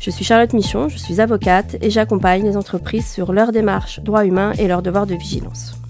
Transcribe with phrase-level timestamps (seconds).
[0.00, 4.24] Je suis Charlotte Michon, je suis avocate et j'accompagne les entreprises sur leur démarche droits
[4.24, 5.80] humains et leur devoir de vigilance.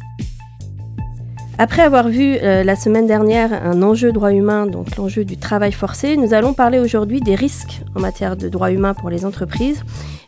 [1.58, 5.72] Après avoir vu euh, la semaine dernière un enjeu droit humain, donc l'enjeu du travail
[5.72, 9.84] forcé, nous allons parler aujourd'hui des risques en matière de droits humains pour les entreprises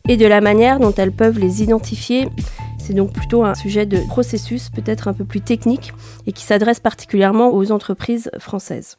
[0.08, 2.28] et de la manière dont elles peuvent les identifier.
[2.76, 5.94] C'est donc plutôt un sujet de processus peut-être un peu plus technique
[6.26, 8.98] et qui s'adresse particulièrement aux entreprises françaises.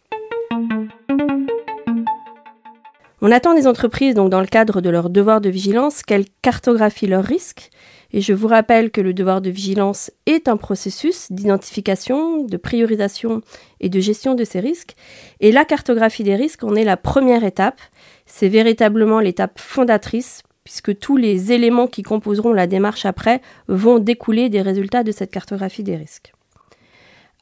[3.26, 7.08] On attend des entreprises, donc dans le cadre de leur devoir de vigilance, qu'elles cartographient
[7.08, 7.70] leurs risques.
[8.12, 13.40] Et je vous rappelle que le devoir de vigilance est un processus d'identification, de priorisation
[13.80, 14.96] et de gestion de ces risques.
[15.40, 17.80] Et la cartographie des risques en est la première étape.
[18.26, 24.50] C'est véritablement l'étape fondatrice puisque tous les éléments qui composeront la démarche après vont découler
[24.50, 26.34] des résultats de cette cartographie des risques.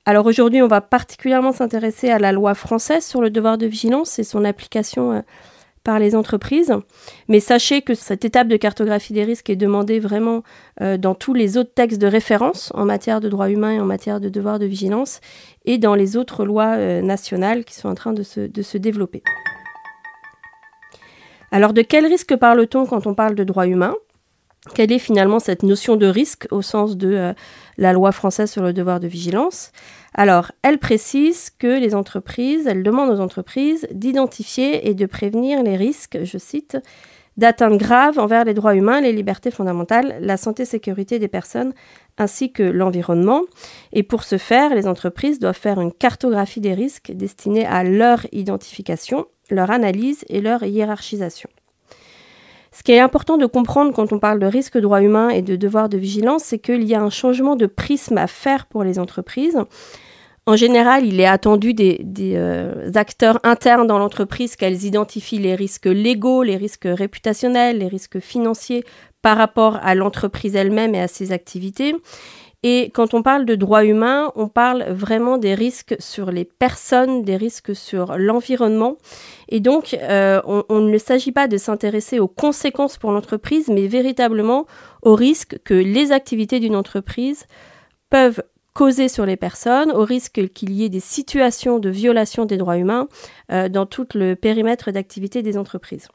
[0.06, 4.20] Alors aujourd'hui, on va particulièrement s'intéresser à la loi française sur le devoir de vigilance
[4.20, 5.22] et son application euh,
[5.84, 6.74] par les entreprises.
[7.28, 10.44] Mais sachez que cette étape de cartographie des risques est demandée vraiment
[10.82, 13.86] euh, dans tous les autres textes de référence en matière de droits humains et en
[13.86, 15.22] matière de devoir de vigilance
[15.66, 18.78] et dans les autres lois euh, nationales qui sont en train de se, de se
[18.78, 19.24] développer.
[21.52, 23.96] Alors de quel risque parle-t-on quand on parle de droits humains?
[24.76, 27.34] Quelle est finalement cette notion de risque au sens de euh,
[27.78, 29.72] la loi française sur le devoir de vigilance?
[30.14, 35.78] Alors, elle précise que les entreprises, elle demande aux entreprises d'identifier et de prévenir les
[35.78, 36.78] risques, je cite,
[37.38, 41.74] d'atteinte grave envers les droits humains, les libertés fondamentales, la santé et sécurité des personnes,
[42.18, 43.42] ainsi que l'environnement.
[43.94, 48.28] Et pour ce faire, les entreprises doivent faire une cartographie des risques destinée à leur
[48.32, 51.50] identification, leur analyse et leur hiérarchisation.
[52.74, 55.56] Ce qui est important de comprendre quand on parle de risque droit humain et de
[55.56, 58.98] devoir de vigilance, c'est qu'il y a un changement de prisme à faire pour les
[58.98, 59.58] entreprises.
[60.48, 65.86] En général, il est attendu des, euh, acteurs internes dans l'entreprise qu'elles identifient les risques
[65.86, 68.84] légaux, les risques réputationnels, les risques financiers
[69.22, 71.96] par rapport à l'entreprise elle-même et à ses activités.
[72.64, 77.24] Et quand on parle de droits humains, on parle vraiment des risques sur les personnes,
[77.24, 78.98] des risques sur l'environnement.
[79.50, 84.68] Et donc, euh, on, ne s'agit pas de s'intéresser aux conséquences pour l'entreprise, mais véritablement
[85.02, 87.48] aux risques que les activités d'une entreprise
[88.12, 88.44] peuvent
[88.74, 92.78] causer sur les personnes, au risque qu'il y ait des situations de violation des droits
[92.78, 93.10] humains
[93.52, 96.08] euh, dans tout le périmètre d'activité des entreprises.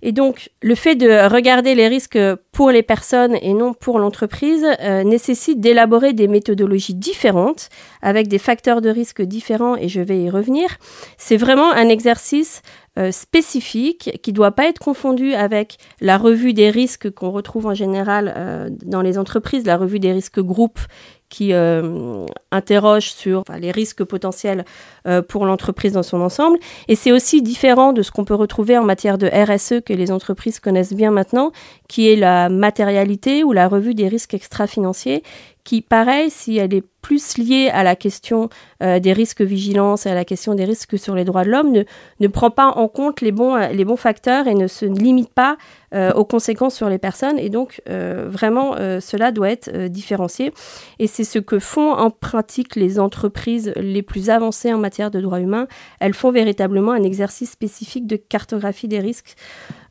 [0.00, 2.18] Et donc, le fait de regarder les risques
[2.50, 7.68] pour les personnes et non pour l'entreprise euh, nécessite d'élaborer des méthodologies différentes
[8.00, 10.78] avec des facteurs de risque différents et je vais y revenir.
[11.18, 12.62] C'est vraiment un exercice
[12.98, 17.66] euh, spécifique qui ne doit pas être confondu avec la revue des risques qu'on retrouve
[17.66, 20.80] en général dans les entreprises, la revue des risques groupes
[21.28, 24.64] qui euh, interroge sur les risques potentiels
[25.06, 26.58] euh, pour l'entreprise dans son ensemble.
[26.88, 30.10] Et c'est aussi différent de ce qu'on peut retrouver en matière de RSE que les
[30.10, 31.52] entreprises connaissent bien maintenant,
[31.88, 35.22] qui est la matérialité ou la revue des risques extra-financiers,
[35.64, 38.48] qui, pareil, si elle est plus liée à la question
[38.82, 41.72] euh, des risques vigilance et à la question des risques sur les droits de l'homme,
[42.20, 45.58] ne, prend pas en compte les bons, les bons facteurs et ne se limite pas
[45.94, 47.38] euh, aux conséquences sur les personnes.
[47.38, 50.52] Et donc, vraiment, cela doit être différencié.
[50.98, 52.10] Et c'est ce que font en
[52.76, 55.68] les entreprises les plus avancées en matière de droits humains.
[56.00, 59.36] Elles font véritablement un exercice spécifique de cartographie des risques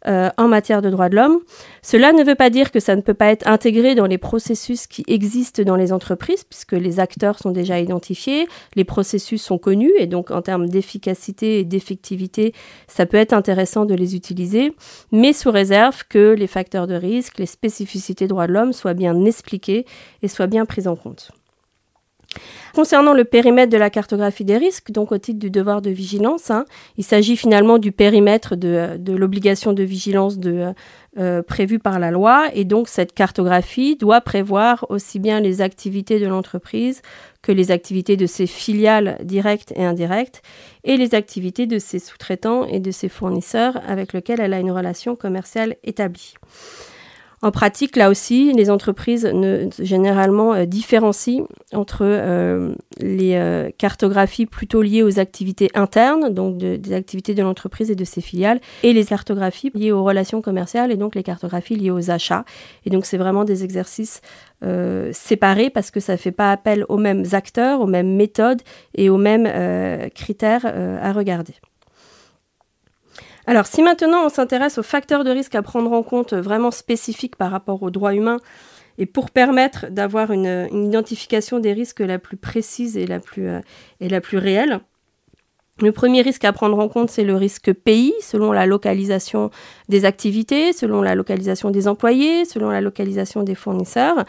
[0.07, 1.39] euh, en matière de droits de l'homme.
[1.81, 4.87] Cela ne veut pas dire que ça ne peut pas être intégré dans les processus
[4.87, 9.91] qui existent dans les entreprises, puisque les acteurs sont déjà identifiés, les processus sont connus,
[9.97, 12.53] et donc en termes d'efficacité et d'effectivité,
[12.87, 14.73] ça peut être intéressant de les utiliser,
[15.11, 19.25] mais sous réserve que les facteurs de risque, les spécificités droits de l'homme soient bien
[19.25, 19.85] expliqués
[20.21, 21.31] et soient bien pris en compte.
[22.75, 26.51] Concernant le périmètre de la cartographie des risques, donc au titre du devoir de vigilance,
[26.51, 26.65] hein,
[26.97, 30.37] il s'agit finalement du périmètre de, l'obligation de vigilance
[31.17, 32.49] euh, prévue par la loi.
[32.53, 37.01] Et donc cette cartographie doit prévoir aussi bien les activités de l'entreprise
[37.41, 40.41] que les activités de ses filiales directes et indirectes
[40.83, 44.71] et les activités de ses sous-traitants et de ses fournisseurs avec lesquels elle a une
[44.71, 46.35] relation commerciale établie.
[47.43, 54.47] En pratique, là aussi, les entreprises ne, généralement euh, différencient entre euh, les euh, cartographies
[54.47, 58.91] plutôt liées aux activités internes, donc des activités de l'entreprise et de ses filiales, et
[58.91, 62.43] les cartographies liées aux relations commerciales et donc les cartographies liées aux achats.
[62.85, 64.21] Et donc c'est vraiment des exercices
[65.11, 68.63] séparés parce que ça ne fait pas appel aux mêmes acteurs, aux mêmes méthodes
[68.95, 69.47] et aux mêmes
[70.15, 71.53] critères à regarder.
[73.47, 77.37] Alors, si maintenant on s'intéresse aux facteurs de risque à prendre en compte vraiment spécifiques
[77.37, 78.39] par rapport aux droits humains,
[78.97, 83.59] et pour permettre d'avoir une, identification des risques la plus précise et la plus, euh,
[84.01, 84.81] et la plus réelle,
[85.79, 89.51] le premier risque à prendre en compte, c'est le risque pays, selon la localisation
[89.89, 94.25] des activités, selon la localisation des employés, selon la localisation des fournisseurs.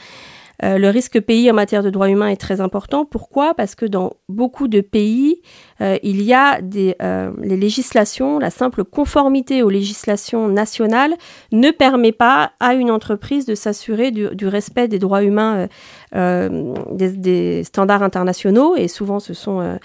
[0.62, 3.04] Euh, le risque pays en matière de droits humains est très important.
[3.04, 3.54] Pourquoi?
[3.54, 8.50] Parce que dans beaucoup de pays, euh, il y a des euh, les législations, la
[8.50, 11.14] simple conformité aux législations nationales
[11.52, 15.68] ne permet pas à une entreprise de s'assurer du, du, respect des droits humains,
[16.12, 18.76] des, des, standards internationaux.
[18.76, 19.78] Et souvent, ce sont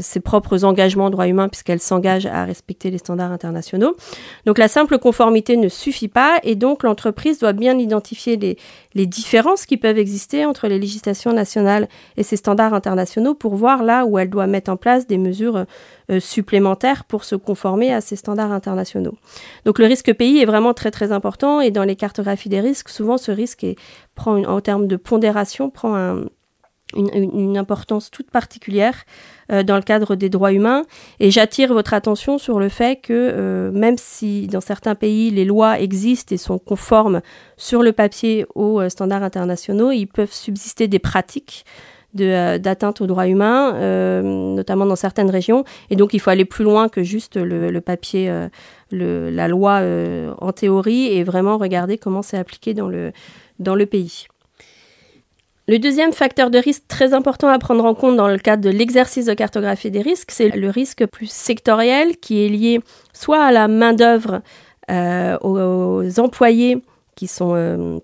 [0.00, 3.96] ses propres engagements droits humains puisqu'elle s'engage à respecter les standards internationaux.
[4.44, 8.56] Donc la simple conformité ne suffit pas et donc l'entreprise doit bien identifier les,
[8.94, 13.82] les différences qui peuvent exister entre les législations nationales et ces standards internationaux pour voir
[13.82, 15.64] là où elle doit mettre en place des mesures
[16.10, 19.16] euh, supplémentaires pour se conformer à ces standards internationaux.
[19.64, 22.88] Donc le risque pays est vraiment très très important et dans les cartographies des risques,
[22.88, 23.66] souvent ce risque
[24.14, 26.24] prend en termes de pondération prend un,
[26.94, 29.04] une, importance toute particulière
[29.50, 30.82] euh, dans le cadre des droits humains.
[31.20, 35.44] Et j'attire votre attention sur le fait que euh, même si dans certains pays les
[35.44, 37.22] lois existent et sont conformes
[37.56, 41.64] sur le papier aux standards internationaux, ils peuvent subsister des pratiques
[42.16, 43.72] d'atteinte aux droits humains,
[44.22, 45.64] notamment dans certaines régions.
[45.90, 48.32] Et donc il faut aller plus loin que juste le, papier,
[48.90, 49.82] le, la loi
[50.38, 53.12] en théorie, et vraiment regarder comment c'est appliqué dans le,
[53.58, 54.26] dans le pays.
[55.68, 58.70] Le deuxième facteur de risque très important à prendre en compte dans le cadre de
[58.70, 62.80] l'exercice de cartographie des risques, c'est le risque plus sectoriel qui est lié
[63.12, 64.42] soit à la main-d'œuvre,
[64.90, 66.84] euh, aux, employés
[67.16, 67.98] qui sont euh,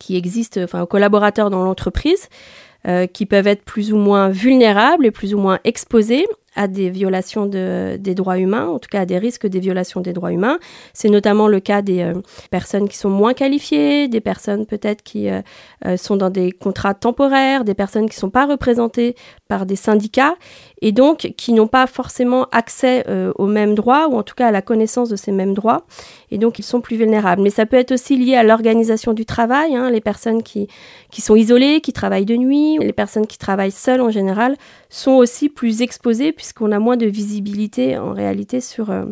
[0.00, 2.67] qui existent, enfin aux collaborateurs dans l'entreprise, euh,
[3.12, 6.26] qui peuvent être plus ou moins vulnérables et plus ou moins exposés
[6.58, 10.00] à des violations de, des droits humains, en tout cas à des risques des violations
[10.00, 10.58] des droits humains.
[10.92, 12.14] C'est notamment le cas des euh,
[12.50, 15.40] personnes qui sont moins qualifiées, des personnes peut-être qui euh,
[15.86, 19.14] euh, sont dans des contrats temporaires, des personnes qui ne sont pas représentées
[19.46, 20.34] par des syndicats
[20.82, 23.04] et donc qui n'ont pas forcément accès
[23.36, 25.86] aux mêmes droits ou en tout cas à la connaissance de ces mêmes droits
[26.30, 27.40] et donc ils sont plus vulnérables.
[27.40, 30.68] Mais ça peut être aussi lié à l'organisation du travail, hein, les personnes qui,
[31.10, 34.56] qui sont isolées, qui travaillent de nuit, les personnes qui travaillent seules en général
[34.90, 39.04] sont aussi plus exposées puisqu'on a moins de visibilité en réalité sur, euh,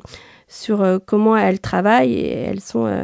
[0.48, 3.02] sur euh, comment elles travaillent et elles sont, euh,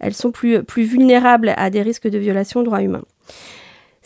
[0.00, 3.04] elles sont plus, plus vulnérables à des risques de violation de droits humains.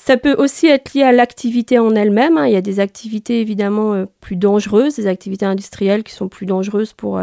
[0.07, 2.37] Ça peut aussi être lié à l'activité en elle-même.
[2.37, 2.47] Hein.
[2.47, 6.93] Il y a des activités évidemment plus dangereuses, des activités industrielles qui sont plus dangereuses
[6.93, 7.19] pour,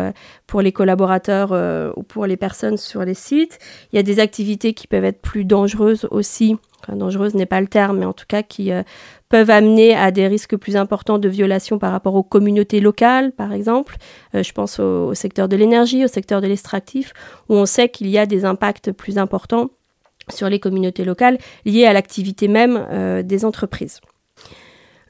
[0.47, 1.51] pour les collaborateurs
[1.95, 3.59] ou pour les personnes sur les sites.
[3.93, 7.61] Il y a des activités qui peuvent être plus dangereuses aussi enfin, dangereuse n'est pas
[7.61, 8.83] le terme, mais en tout cas qui euh,
[9.29, 13.53] peuvent amener à des risques plus importants de violation par rapport aux communautés locales, par
[13.53, 13.97] exemple.
[14.35, 17.13] Euh, je pense au, secteur de l'énergie, au secteur de l'extractif,
[17.49, 19.69] où on sait qu'il y a des impacts plus importants
[20.29, 24.00] sur les communautés locales liés à l'activité même euh, des entreprises.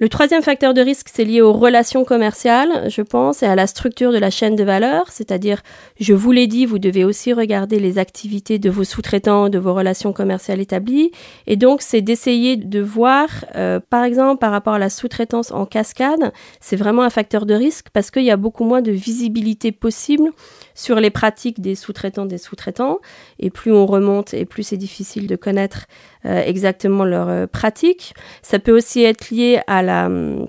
[0.02, 3.68] Le troisième facteur de risque, c'est lié aux relations commerciales, je pense, et à la
[3.68, 5.62] structure de la chaîne de valeur, c'est-à-dire,
[6.00, 9.76] je vous l'ai dit, vous devez aussi regarder les activités de vos sous-traitants, de vos
[9.76, 11.12] relations commerciales établies,
[11.46, 15.68] et donc c'est d'essayer de voir, euh, par exemple, par rapport à la sous-traitance en
[15.68, 19.72] cascade, c'est vraiment un facteur de risque parce qu'il y a beaucoup moins de visibilité
[19.72, 20.32] possible
[20.74, 22.98] sur les pratiques des sous-traitants des sous-traitants,
[23.38, 25.86] et plus on remonte, et plus c'est difficile de connaître
[26.24, 28.14] exactement leurs euh, pratiques.
[28.42, 30.48] Ça peut aussi être lié à la hum,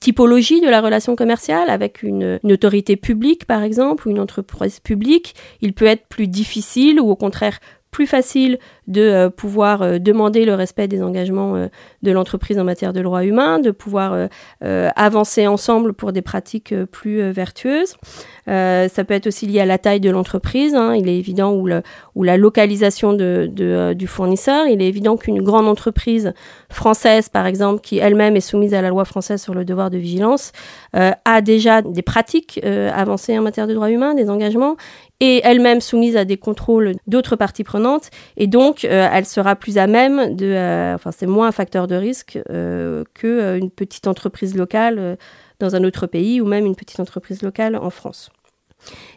[0.00, 4.80] typologie de la relation commerciale avec une, une, autorité publique par exemple ou une entreprise
[4.80, 5.34] publique.
[5.60, 10.44] Il peut être plus difficile ou au contraire plus facile de euh, pouvoir euh, demander
[10.44, 11.68] le respect des engagements euh,
[12.02, 14.28] de l'entreprise en matière de droits humains, de pouvoir
[14.60, 17.96] avancer ensemble pour des pratiques plus vertueuses.
[18.46, 20.74] ça peut être aussi lié à la taille de l'entreprise.
[20.74, 20.94] Hein.
[20.94, 21.66] Il est évident ou,
[22.22, 24.66] la localisation du fournisseur.
[24.66, 26.32] Il est évident qu'une grande entreprise
[26.68, 29.98] française, par exemple, qui elle-même est soumise à la loi française sur le devoir de
[29.98, 30.52] vigilance,
[30.92, 34.76] a déjà des pratiques avancées en matière de droits humains, des engagements
[35.20, 39.78] et elle-même soumise à des contrôles d'autres parties prenantes et donc euh, elle sera plus
[39.78, 44.06] à même de euh, enfin c'est moins un facteur de risque euh, que une petite
[44.06, 45.16] entreprise locale
[45.58, 48.30] dans un autre pays ou même une petite entreprise locale en France.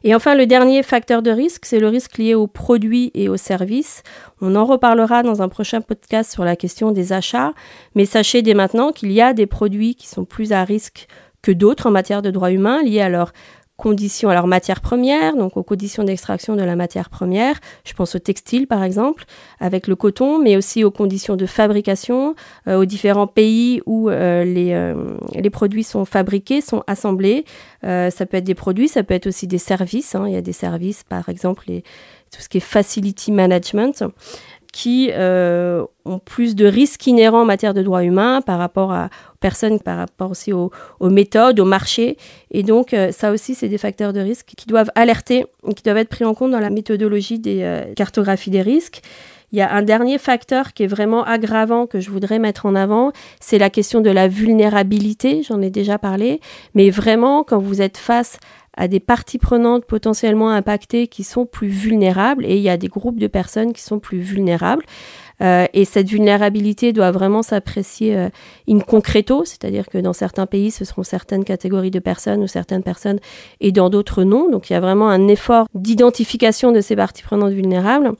[0.03, 3.38] Et enfin, le dernier facteur de risque, c'est le risque lié aux produits et aux
[3.38, 4.01] services.
[4.41, 7.53] On en reparlera dans un prochain podcast sur la question des achats,
[7.93, 11.08] mais sachez dès maintenant qu'il y a des produits qui sont plus à risque
[11.41, 13.34] que d'autres en matière de droits humains liés à leur
[13.81, 18.19] conditions, alors matières premières, donc aux conditions d'extraction de la matière première, je pense au
[18.19, 19.25] textile par exemple,
[19.59, 22.35] avec le coton, mais aussi aux conditions de fabrication,
[22.67, 27.43] euh, aux différents pays où euh, les, euh, les produits sont fabriqués, sont assemblés.
[27.81, 30.13] ça peut être des produits, ça peut être aussi des services.
[30.13, 30.25] Hein.
[30.27, 31.83] Il y a des services, par exemple, les,
[32.31, 34.03] tout ce qui est facility management
[34.71, 35.11] qui
[36.05, 39.79] ont plus de risques inhérents en matière de droits humains par rapport à, aux personnes,
[39.79, 42.17] par rapport aussi aux, méthodes, au marché.
[42.51, 45.97] Et donc, euh, ça aussi, c'est des facteurs de risque qui doivent alerter qui doivent
[45.97, 49.01] être pris en compte dans la méthodologie des euh, cartographies des risques.
[49.51, 52.73] Il y a un dernier facteur qui est vraiment aggravant que je voudrais mettre en
[52.73, 53.11] avant,
[53.41, 56.39] c'est la question de la vulnérabilité, j'en ai déjà parlé,
[56.73, 58.39] mais vraiment quand vous êtes face
[58.77, 62.87] à des parties prenantes potentiellement impactées qui sont plus vulnérables, et il y a des
[62.87, 64.85] groupes de personnes qui sont plus vulnérables,
[65.41, 68.29] euh, et cette vulnérabilité doit vraiment s'apprécier euh,
[68.69, 72.83] in concreto, c'est-à-dire que dans certains pays, ce seront certaines catégories de personnes ou certaines
[72.83, 73.19] personnes,
[73.59, 74.49] et dans d'autres non.
[74.49, 78.11] Donc il y a vraiment un effort d'identification de ces parties prenantes vulnérables.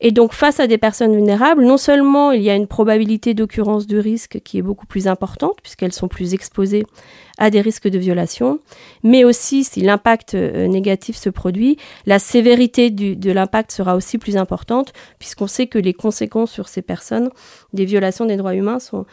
[0.00, 3.86] Et donc face à des personnes vulnérables, non seulement il y a une probabilité d'occurrence
[3.86, 6.84] de risque qui est beaucoup plus importante, puisqu'elles sont plus exposées
[7.40, 8.60] à des risques de violation,
[9.02, 14.36] mais aussi si l'impact euh, négatif se produit, la sévérité de l'impact sera aussi plus
[14.36, 17.30] importante, puisqu'on sait que les conséquences sur ces personnes
[17.72, 19.06] des violations des droits humains sont,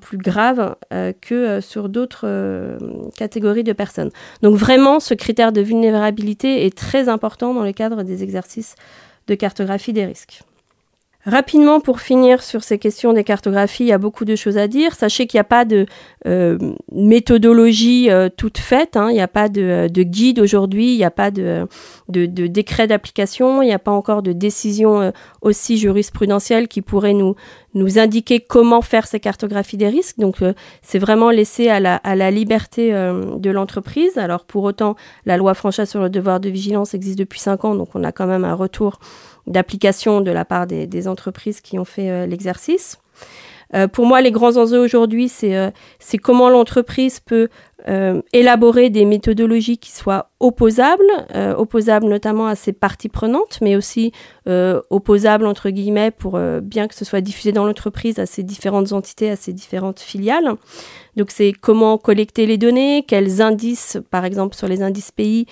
[0.00, 2.78] plus graves euh, que euh, sur d'autres
[3.16, 4.10] catégories de personnes.
[4.42, 8.76] Donc vraiment, ce critère de vulnérabilité est très important dans le cadre des exercices
[9.26, 10.42] de cartographie des risques.
[11.24, 14.66] Rapidement, pour finir sur ces questions des cartographies, il y a beaucoup de choses à
[14.66, 14.96] dire.
[14.96, 15.86] Sachez qu'il n'y a pas de
[16.26, 16.58] euh,
[16.90, 19.08] méthodologie euh, toute faite, hein.
[19.08, 21.68] il n'y a pas de, guide aujourd'hui, il n'y a pas de,
[22.08, 25.10] décret d'application, il n'y a pas encore de décision euh,
[25.42, 27.36] aussi jurisprudentielle qui pourrait nous,
[27.96, 30.18] indiquer comment faire ces cartographies des risques.
[30.18, 30.38] Donc,
[30.82, 34.18] c'est vraiment laissé à la, à la liberté de l'entreprise.
[34.18, 37.74] Alors, pour autant, la loi franchise sur le devoir de vigilance existe depuis cinq ans,
[37.74, 38.98] donc on a quand même un retour
[39.46, 42.98] d'application de la part des, entreprises qui ont fait euh, l'exercice.
[43.74, 45.70] Euh, pour moi, les grands enjeux aujourd'hui, c'est euh,
[46.22, 47.48] comment l'entreprise peut
[48.32, 51.02] élaborer des méthodologies qui soient opposables,
[51.58, 54.12] opposables notamment à ses parties prenantes, mais aussi
[54.46, 59.30] opposables entre guillemets pour bien que ce soit diffusé dans l'entreprise à ses différentes entités,
[59.30, 60.54] à ses différentes filiales.
[61.16, 65.46] Donc c'est comment collecter les données, quels indices, par exemple sur les indices pays,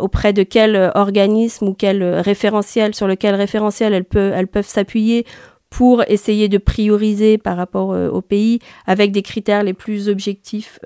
[0.00, 5.26] auprès de quel euh, organisme ou quel euh, référentiel, sur lequel référentiel elles, peuvent s'appuyer
[5.68, 10.80] pour essayer de prioriser par rapport euh, au pays avec des critères les plus objectifs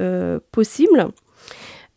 [0.52, 1.08] possibles.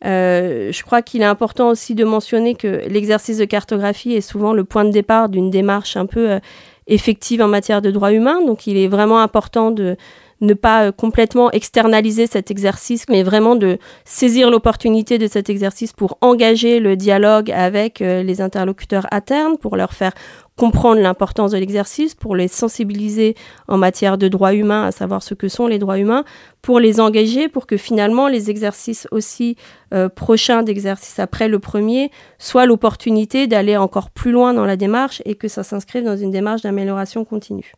[0.02, 4.64] je crois qu'il est important aussi de mentionner que l'exercice de cartographie est souvent le
[4.64, 6.40] point de départ d'une démarche un peu
[6.86, 8.40] effective en matière de droits humains.
[8.46, 9.96] Donc il est vraiment important de,
[10.40, 15.92] ne pas euh, complètement externaliser cet exercice, mais vraiment de saisir l'opportunité de cet exercice
[15.92, 20.12] pour engager le dialogue avec euh, les interlocuteurs internes, pour leur faire
[20.56, 23.36] comprendre l'importance de l'exercice, pour les sensibiliser
[23.68, 26.24] en matière de droits humains, à savoir ce que sont les droits humains,
[26.62, 29.56] pour les engager, pour que finalement les exercices aussi
[29.94, 35.22] euh, prochains d'exercice après le premier soient l'opportunité d'aller encore plus loin dans la démarche
[35.24, 37.72] et que ça s'inscrive dans une démarche d'amélioration continue.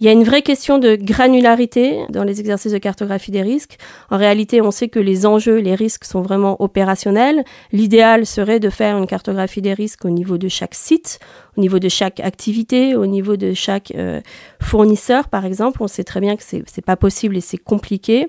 [0.00, 3.76] Il y a une vraie question de granularité dans les exercices de cartographie des risques.
[4.10, 7.44] En réalité, on sait que les enjeux, les risques sont vraiment opérationnels.
[7.72, 11.20] L'idéal serait de faire une cartographie des risques au niveau de chaque site,
[11.56, 14.20] au niveau de chaque activité, au niveau de chaque euh,
[14.60, 15.82] fournisseur, par exemple.
[15.82, 18.28] On sait très bien que c'est pas possible et c'est compliqué.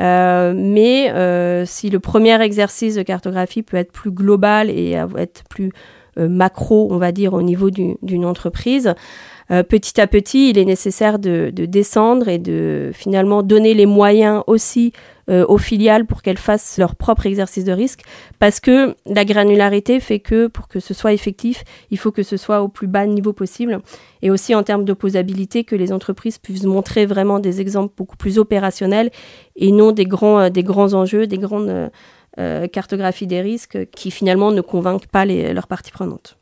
[0.00, 5.44] Euh, mais euh, si le premier exercice de cartographie peut être plus global et être
[5.48, 5.70] plus
[6.16, 8.94] macro, on va dire, au niveau d'une entreprise,
[9.50, 14.42] euh, petit à petit, il est nécessaire de, descendre et de finalement donner les moyens
[14.46, 14.92] aussi
[15.30, 18.00] euh, aux filiales pour qu'elles fassent leur propre exercice de risque,
[18.38, 22.36] parce que la granularité fait que pour que ce soit effectif, il faut que ce
[22.36, 23.80] soit au plus bas niveau possible,
[24.22, 28.38] et aussi en termes d'opposabilité, que les entreprises puissent montrer vraiment des exemples beaucoup plus
[28.38, 29.10] opérationnels
[29.56, 31.90] et non des grands, euh, des grands enjeux, des grandes
[32.72, 36.36] cartographies des risques qui finalement ne convainquent pas leurs parties prenantes.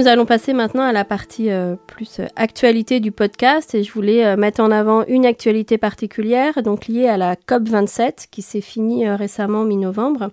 [0.00, 3.92] Nous allons passer maintenant à la partie euh, plus euh, actualité du podcast et je
[3.92, 8.62] voulais euh, mettre en avant une actualité particulière, donc liée à la COP27 qui s'est
[8.62, 10.30] finie récemment mi-novembre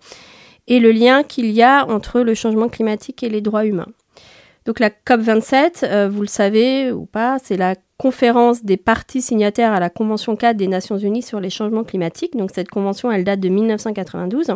[0.70, 3.90] et le lien qu'il y a entre le changement climatique et les droits humains.
[4.68, 9.74] Donc la COP27, euh, vous le savez ou pas, c'est la conférence des parties signataires
[9.74, 12.38] à la Convention 4 des Nations Unies sur les changements climatiques.
[12.38, 14.52] Donc cette convention, elle date de 1992.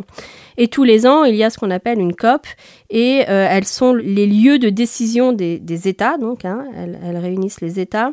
[0.57, 2.45] Et tous les ans, il y a ce qu'on appelle une COP.
[2.91, 6.17] Et euh, elles sont les lieux de décision des, États.
[6.17, 8.11] Donc hein, elles, réunissent les États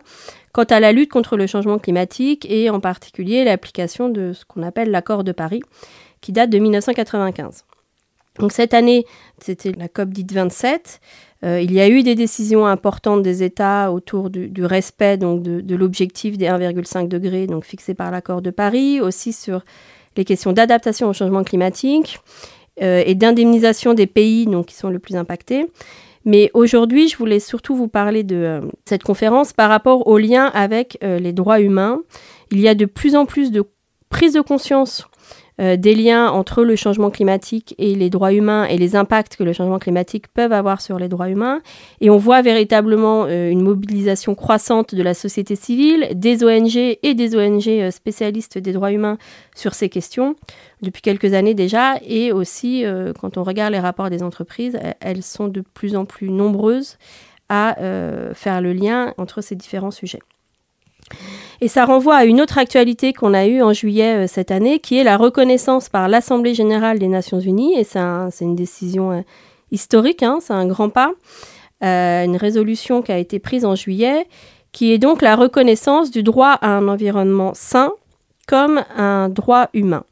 [0.53, 4.63] quant à la lutte contre le changement climatique et en particulier l'application de ce qu'on
[4.63, 5.63] appelle l'accord de Paris,
[6.23, 7.65] qui date de 1995.
[8.39, 9.05] Donc cette année,
[9.39, 11.01] c'était la COP dite 27.
[11.45, 15.75] Euh, il y a eu des décisions importantes des États autour du, respect donc de,
[15.77, 19.65] l'objectif des 1,5 degrés donc fixé par l'accord de Paris, aussi sur
[20.17, 22.19] les questions d'adaptation au changement climatique
[22.83, 25.67] euh, et d'indemnisation des pays donc, qui sont le plus impactés.
[26.25, 30.47] Mais aujourd'hui, je voulais surtout vous parler de euh, cette conférence par rapport au lien
[30.47, 32.03] avec les droits humains.
[32.51, 33.65] Il y a de plus en plus de
[34.11, 35.07] prise de conscience
[35.61, 39.43] euh, des liens entre le changement climatique et les droits humains et les impacts que
[39.43, 41.61] le changement climatique peuvent avoir sur les droits humains.
[42.01, 47.15] Et on voit véritablement euh, une mobilisation croissante de la société civile, des ONG et
[47.15, 49.19] des ONG euh, spécialistes des droits humains
[49.57, 50.37] sur ces questions
[50.81, 51.97] depuis quelques années déjà.
[52.07, 52.85] Et aussi,
[53.21, 56.99] quand on regarde les rapports des entreprises, elles sont de plus en plus nombreuses
[57.49, 57.77] à
[58.35, 60.21] faire le lien entre ces différents sujets.
[61.61, 64.79] Et ça renvoie à une autre actualité qu'on a eue en juillet euh, cette année,
[64.79, 67.99] qui est la reconnaissance par l'Assemblée générale des Nations unies, et c'est
[68.45, 69.21] une décision euh,
[69.73, 71.13] historique, hein, c'est un grand pas,
[71.83, 74.29] euh, une résolution qui a été prise en juillet,
[74.71, 77.91] qui est donc la reconnaissance du droit à un environnement sain
[78.47, 80.05] comme un droit humain.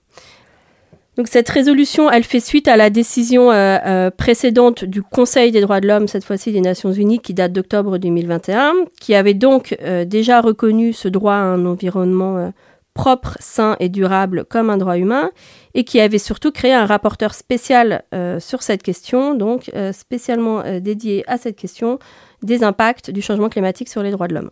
[1.16, 5.62] Donc cette résolution, elle fait suite à la décision euh, euh, précédente du Conseil des
[5.62, 9.76] droits de l'homme, cette fois-ci des Nations Unies, qui date d'octobre 2021, qui avait donc
[9.80, 12.52] euh, déjà reconnu ce droit à un environnement
[12.92, 15.30] propre, sain et durable comme un droit humain,
[15.72, 18.04] et qui avait surtout créé un rapporteur spécial
[18.38, 21.98] sur cette question, donc spécialement dédié à cette question
[22.42, 24.50] des impacts du changement climatique sur les droits de l'homme.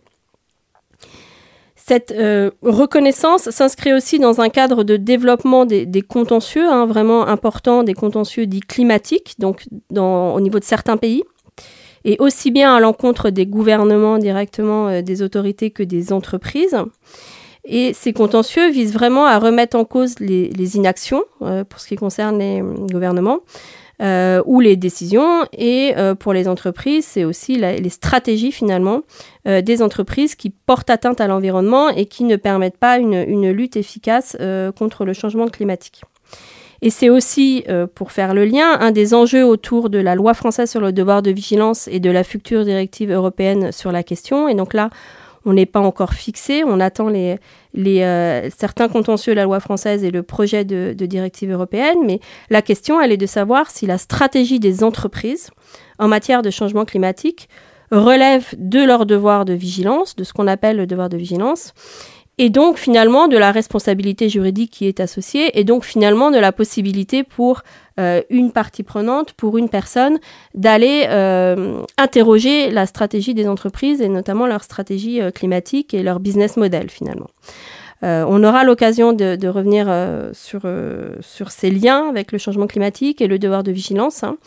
[1.87, 7.83] Cette euh, reconnaissance s'inscrit aussi dans un cadre de développement des, contentieux, hein, vraiment importants,
[7.83, 9.65] des contentieux dits climatiques, donc
[9.95, 11.23] au niveau de certains pays,
[12.03, 16.75] et aussi bien à l'encontre des gouvernements directement, euh, des autorités que des entreprises.
[17.65, 21.97] Et ces contentieux visent vraiment à remettre en cause les, inactions, euh, pour ce qui
[21.97, 23.41] concerne les gouvernements,
[24.01, 25.45] euh, ou les décisions.
[25.57, 29.01] Et euh, pour les entreprises, c'est aussi les stratégies finalement
[29.47, 33.51] euh, des entreprises qui portent atteinte à l'environnement et qui ne permettent pas une, une
[33.51, 34.37] lutte efficace
[34.77, 36.01] contre le changement climatique.
[36.81, 37.63] Et c'est aussi,
[37.95, 41.21] pour faire le lien, un des enjeux autour de la loi française sur le devoir
[41.21, 44.49] de vigilance et de la future directive européenne sur la question.
[44.49, 44.89] Et donc là,
[45.45, 46.63] on n'est pas encore fixé.
[46.65, 47.37] On attend les,
[47.77, 51.99] euh, certains contentieux de la loi française et le projet de, directive européenne.
[52.05, 55.51] Mais la question, elle est de savoir si la stratégie des entreprises
[55.99, 57.47] en matière de changement climatique
[57.91, 61.73] relève de leur devoir de vigilance, de ce qu'on appelle le devoir de vigilance,
[62.37, 66.51] et donc finalement de la responsabilité juridique qui est associée, et donc finalement de la
[66.51, 67.63] possibilité pour
[67.97, 70.19] euh, une partie prenante, pour une personne,
[70.53, 76.19] d'aller euh, interroger la stratégie des entreprises et notamment leur stratégie euh, climatique et leur
[76.19, 77.29] business model finalement.
[78.01, 79.87] On aura l'occasion de, revenir
[80.33, 80.61] sur,
[81.21, 84.23] sur ces liens avec le changement climatique et le devoir de vigilance.
[84.23, 84.37] Hein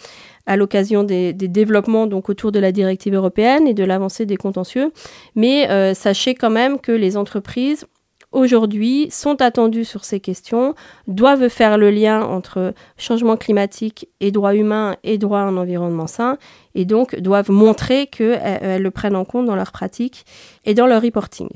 [0.48, 4.92] à l'occasion des, développements autour de la directive européenne et de l'avancée des contentieux.
[5.36, 7.86] Mais euh, sachez quand même que les entreprises
[8.32, 10.74] aujourd'hui sont attendues sur ces questions,
[11.06, 16.06] doivent faire le lien entre changement climatique et droits humains et droit à un environnement
[16.06, 16.38] sain,
[16.74, 20.24] et donc doivent montrer qu'elles le prennent en compte dans leur pratique
[20.64, 21.48] et dans leur reporting.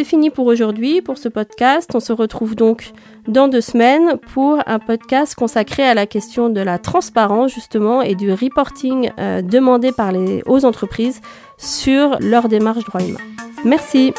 [0.00, 1.90] C'est fini pour aujourd'hui, pour ce podcast.
[1.92, 2.92] On se retrouve donc
[3.28, 8.14] dans deux semaines pour un podcast consacré à la question de la transparence justement et
[8.14, 11.20] du reporting euh, demandé par les, aux entreprises
[11.58, 13.18] sur leur démarche droit humain.
[13.66, 14.14] Merci.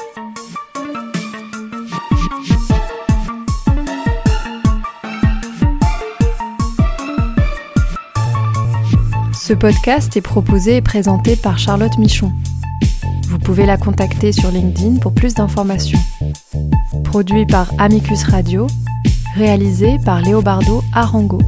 [9.34, 12.32] Ce podcast est proposé et présenté par Charlotte Michon.
[13.42, 15.98] Vous pouvez la contacter sur LinkedIn pour plus d'informations.
[17.04, 18.68] Produit par Amicus Radio,
[19.36, 21.40] réalisé par Léobardo Arango.